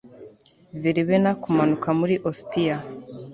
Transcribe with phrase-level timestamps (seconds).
[0.81, 2.75] Verbenna kumanuka muri Ostia